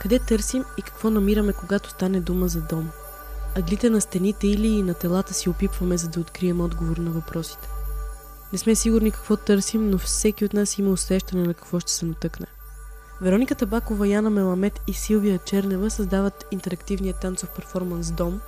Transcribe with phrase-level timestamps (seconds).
[0.00, 2.90] Къде търсим и какво намираме, когато стане дума за дом?
[3.56, 7.68] Аглите на стените или на телата си опипваме, за да открием отговор на въпросите.
[8.52, 12.06] Не сме сигурни какво търсим, но всеки от нас има усещане на какво ще се
[12.06, 12.46] натъкне.
[13.20, 18.40] Вероника Табакова, Яна Меламет и Силвия Чернева създават интерактивния танцов перформанс Дом,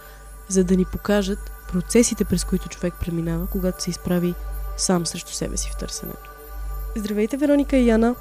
[0.49, 4.35] за да ни покажат процесите, през които човек преминава, когато се изправи
[4.77, 6.31] сам срещу себе си в търсенето.
[6.97, 8.15] Здравейте, Вероника и Яна!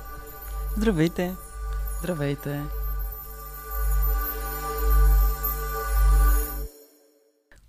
[0.77, 1.35] Здравейте!
[1.99, 2.78] Здравейте!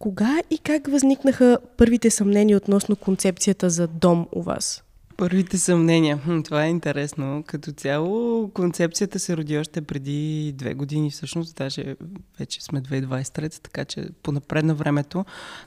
[0.00, 4.84] Кога и как възникнаха първите съмнения относно концепцията за дом у вас?
[5.16, 6.20] Първите съмнения.
[6.44, 7.44] Това е интересно.
[7.46, 11.96] Като цяло концепцията се роди още преди две години всъщност, даже
[12.38, 15.24] вече сме 2023, така че понапред на времето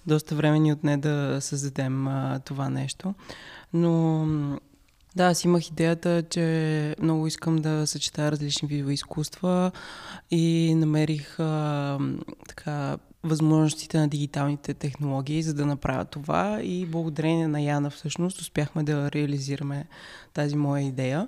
[0.08, 3.14] доста време ни отне да създадем а, това нещо.
[3.73, 4.26] Но
[5.16, 9.72] да, аз имах идеята, че много искам да съчетая различни видове изкуства
[10.31, 12.00] и намерих а,
[12.47, 16.59] така възможностите на дигиталните технологии, за да направя това.
[16.61, 19.88] И благодарение на Яна всъщност успяхме да реализираме
[20.33, 21.27] тази моя идея,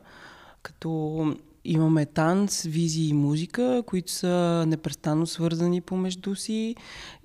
[0.62, 1.34] като
[1.66, 6.76] имаме танц, визии и музика, които са непрестанно свързани помежду си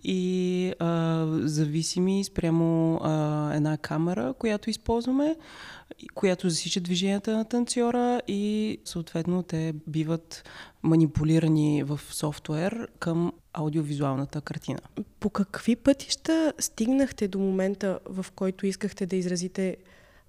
[0.04, 5.36] и а, зависими спрямо а, една камера, която използваме,
[6.14, 10.44] която засича движенията на танцора и съответно те биват
[10.82, 14.78] манипулирани в софтуер към аудиовизуалната картина.
[15.20, 19.76] По какви пътища стигнахте до момента, в който искахте да изразите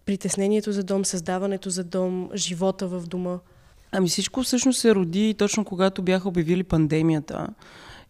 [0.05, 3.39] притеснението за дом, създаването за дом, живота в дома?
[3.91, 7.47] Ами всичко всъщност се роди точно когато бяха обявили пандемията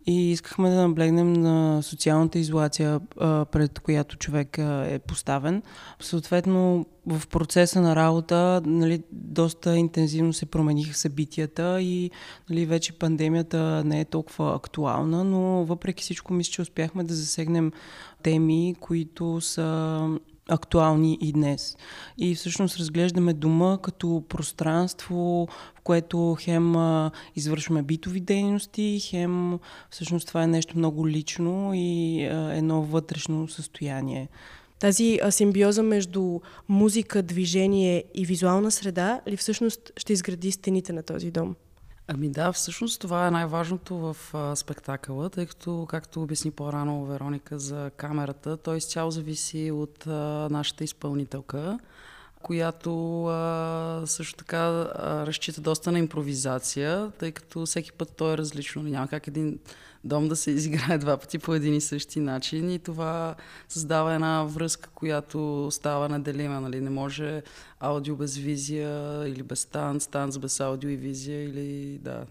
[0.05, 2.99] и искахме да наблегнем на социалната изолация,
[3.51, 5.63] пред която човек е поставен.
[5.99, 12.11] Съответно, в процеса на работа нали, доста интензивно се промениха събитията и
[12.49, 17.71] нали, вече пандемията не е толкова актуална, но въпреки всичко мисля, че успяхме да засегнем
[18.23, 20.07] теми, които са
[20.51, 21.77] актуални и днес.
[22.17, 30.27] И всъщност разглеждаме дома като пространство, в което хем а, извършваме битови дейности, хем всъщност
[30.27, 34.29] това е нещо много лично и а, едно вътрешно състояние.
[34.79, 36.39] Тази симбиоза между
[36.69, 41.55] музика, движение и визуална среда ли всъщност ще изгради стените на този дом?
[42.13, 47.59] Ами да, всъщност това е най-важното в а, спектакъла, тъй като, както обясни по-рано Вероника
[47.59, 51.79] за камерата, той изцяло зависи от а, нашата изпълнителка,
[52.41, 58.37] която а, също така а, разчита доста на импровизация, тъй като всеки път той е
[58.37, 58.83] различно.
[58.83, 59.59] Няма как един
[60.03, 63.35] дом да се изиграе два пъти по един и същи начин и това
[63.69, 66.61] създава една връзка, която става неделима.
[66.61, 66.81] Нали?
[66.81, 67.43] Не може
[67.79, 72.25] аудио без визия или без танц, танц без аудио и визия или да.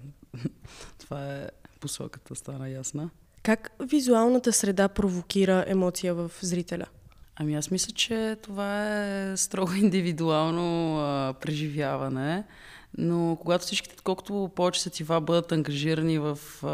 [0.98, 1.48] това е
[1.80, 3.10] посоката, стана ясна.
[3.42, 6.86] Как визуалната среда провокира емоция в зрителя?
[7.42, 12.44] Ами аз мисля, че това е строго индивидуално а, преживяване.
[12.98, 16.68] Но когато всичките, колкото повече сетива бъдат ангажирани в а,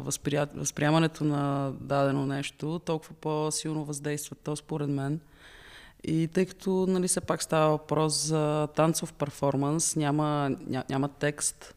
[0.00, 0.48] възприя...
[0.54, 5.20] възприемането на дадено нещо, толкова по-силно въздействат то, според мен.
[6.04, 11.74] И тъй като нали, все пак става въпрос за танцов перформанс, няма, ня, няма текст,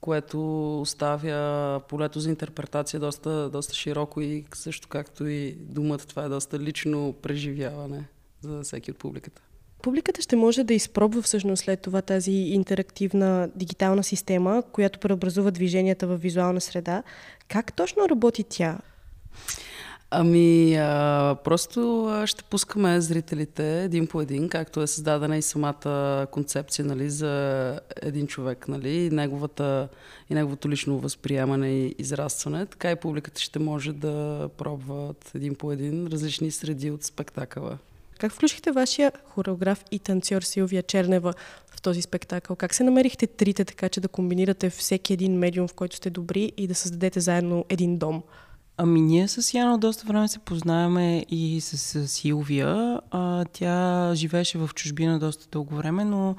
[0.00, 6.28] което оставя полето за интерпретация доста, доста широко и също както и думата, това е
[6.28, 8.08] доста лично преживяване
[8.42, 9.42] за всеки от публиката.
[9.82, 16.06] Публиката ще може да изпробва всъщност след това тази интерактивна дигитална система, която преобразува движенията
[16.06, 17.02] в визуална среда.
[17.48, 18.78] Как точно работи тя?
[20.12, 26.84] Ами, а, просто ще пускаме зрителите един по един, както е създадена и самата концепция
[26.84, 29.88] нали, за един човек, нали, и, неговата,
[30.30, 32.66] и неговото лично възприемане и израстване.
[32.66, 37.78] Така и публиката ще може да пробват един по един различни среди от спектакъла.
[38.18, 41.34] Как включихте вашия хореограф и танцор Силвия Чернева
[41.70, 42.56] в този спектакъл?
[42.56, 46.52] Как се намерихте трите, така че да комбинирате всеки един медиум, в който сте добри
[46.56, 48.22] и да създадете заедно един дом?
[48.82, 53.00] Ами ние с Яна доста време се познаваме и с, с Силвия.
[53.10, 56.36] А, тя живееше в чужбина доста дълго време, но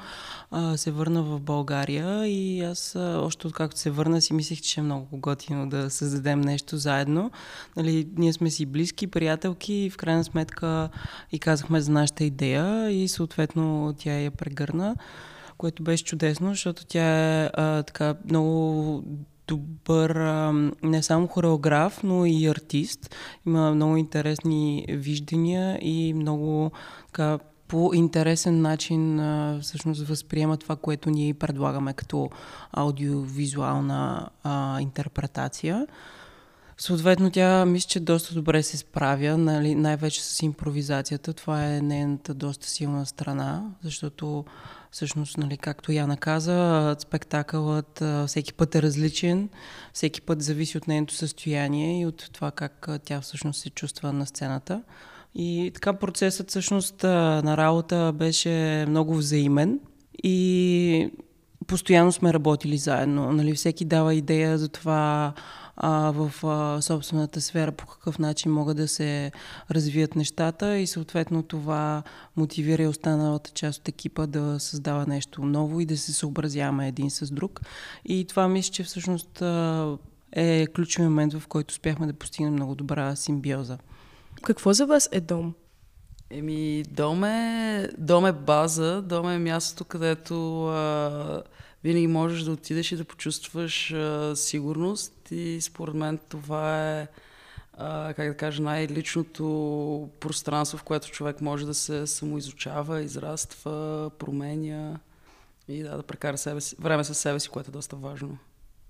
[0.51, 4.79] а, се върна в България и аз а, още откакто се върна си мислех, че
[4.79, 7.31] е много готино да създадем нещо заедно.
[7.77, 10.89] Нали, ние сме си близки, приятелки и в крайна сметка
[11.31, 14.95] и казахме за нашата идея и съответно тя я прегърна
[15.57, 19.03] което беше чудесно, защото тя е а, така много
[19.51, 20.15] добър
[20.83, 23.15] не само хореограф, но и артист.
[23.47, 26.71] Има много интересни виждания и много
[27.07, 32.29] така, по интересен начин а, всъщност възприема това, което ние предлагаме като
[32.71, 35.87] аудиовизуална а, интерпретация.
[36.77, 41.33] Съответно, тя мисля, че доста добре се справя, нали, най-вече с импровизацията.
[41.33, 44.45] Това е нейната доста силна страна, защото
[44.91, 49.49] всъщност, нали, както Яна каза, спектакълът всеки път е различен,
[49.93, 54.25] всеки път зависи от нейното състояние и от това как тя всъщност се чувства на
[54.25, 54.83] сцената.
[55.35, 59.79] И така процесът всъщност на работа беше много взаимен
[60.23, 61.11] и
[61.67, 63.31] постоянно сме работили заедно.
[63.31, 65.33] Нали, всеки дава идея за това
[65.75, 69.31] а, в а, собствената сфера по какъв начин могат да се
[69.71, 72.03] развият нещата и съответно това
[72.37, 77.11] мотивира и останалата част от екипа да създава нещо ново и да се съобразяваме един
[77.11, 77.61] с друг.
[78.05, 79.97] И това мисля, че всъщност а,
[80.31, 83.77] е ключов момент, в който успяхме да постигнем много добра симбиоза.
[84.41, 85.53] Какво за вас е дом?
[86.29, 91.43] Еми, дом е, дом е база, дом е мястото, където а,
[91.83, 97.07] винаги можеш да отидеш и да почувстваш а, сигурност и според мен това е
[97.73, 104.99] а, как да кажа, най-личното пространство, в което човек може да се самоизучава, израства, променя
[105.67, 108.37] и да, да прекара себе си, време със себе си, което е доста важно.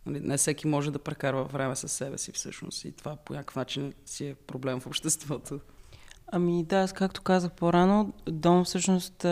[0.05, 3.55] Нали, не всеки може да прекарва време със себе си всъщност и това по някакъв
[3.55, 5.59] начин си е проблем в обществото.
[6.27, 9.25] Ами да, аз както казах по-рано, дом всъщност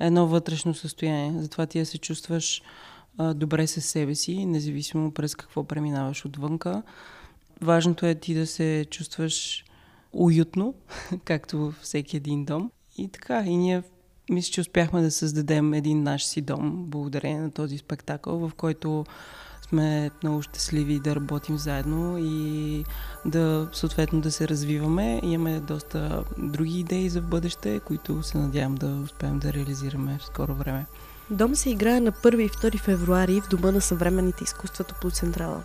[0.00, 1.40] едно вътрешно състояние.
[1.42, 2.62] Затова ти се чувстваш
[3.18, 6.82] а, добре със себе си, независимо през какво преминаваш отвънка.
[7.60, 9.64] Важното е ти да се чувстваш
[10.12, 10.74] уютно,
[11.24, 12.70] както във всеки един дом.
[12.98, 13.82] И така, и ние
[14.30, 19.04] мисля, че успяхме да създадем един наш си дом, благодарение на този спектакъл, в който
[19.68, 22.84] сме много щастливи да работим заедно и
[23.24, 25.20] да съответно да се развиваме.
[25.22, 30.54] Имаме доста други идеи за бъдеще, които се надявам да успеем да реализираме в скоро
[30.54, 30.86] време.
[31.30, 35.62] Дом се играе на 1 и 2 февруари в Дома на съвременните изкуствата по Централа.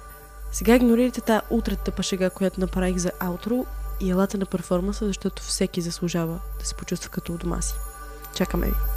[0.51, 3.65] Сега игнорирайте тази утре тъпа шега, която направих за аутро
[4.01, 7.74] и елата на перформанса, защото всеки заслужава да се почувства като у дома си.
[8.36, 8.91] Чакаме ви!